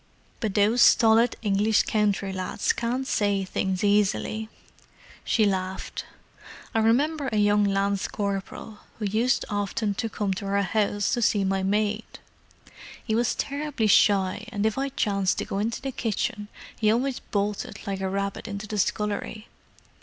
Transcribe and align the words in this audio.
But 0.39 0.55
those 0.55 0.81
stolid 0.81 1.35
English 1.43 1.83
country 1.83 2.33
lads 2.33 2.73
can't 2.73 3.05
say 3.05 3.45
things 3.45 3.83
easily." 3.83 4.49
She 5.23 5.45
laughed. 5.45 6.05
"I 6.73 6.79
remember 6.79 7.27
a 7.31 7.37
young 7.37 7.63
lance 7.63 8.07
corporal 8.07 8.79
who 8.97 9.05
used 9.05 9.45
often 9.47 9.93
to 9.93 10.09
come 10.09 10.33
to 10.33 10.47
our 10.47 10.63
house 10.63 11.13
to 11.13 11.21
see 11.21 11.43
my 11.43 11.61
maid. 11.61 12.17
He 13.05 13.13
was 13.13 13.35
terribly 13.35 13.85
shy, 13.85 14.47
and 14.51 14.65
if 14.65 14.75
I 14.75 14.89
chanced 14.89 15.37
to 15.37 15.45
go 15.45 15.59
into 15.59 15.81
the 15.83 15.91
kitchen 15.91 16.47
he 16.79 16.91
always 16.91 17.19
bolted 17.19 17.85
like 17.85 18.01
a 18.01 18.09
rabbit 18.09 18.47
into 18.47 18.65
the 18.65 18.79
scullery. 18.79 19.49